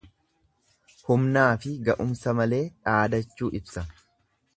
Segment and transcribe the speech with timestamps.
[1.09, 3.85] Humnaafi ga'umsa malee dhaadachuu ibsa.